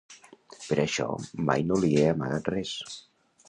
Per 0.67 0.77
això 0.83 1.05
mai 1.51 1.67
no 1.69 1.79
li 1.85 1.95
he 2.01 2.11
amagat 2.17 2.53
res. 2.59 2.77